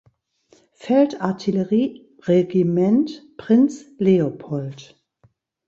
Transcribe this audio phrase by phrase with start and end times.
[0.73, 4.99] Feld-Artillerieregiment „Prinz Leopold“.